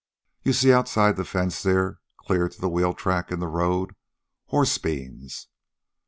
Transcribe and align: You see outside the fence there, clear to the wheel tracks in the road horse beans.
You 0.41 0.51
see 0.51 0.73
outside 0.73 1.15
the 1.15 1.23
fence 1.23 1.61
there, 1.61 1.99
clear 2.17 2.49
to 2.49 2.59
the 2.59 2.67
wheel 2.67 2.95
tracks 2.95 3.31
in 3.31 3.39
the 3.39 3.45
road 3.45 3.93
horse 4.47 4.75
beans. 4.79 5.45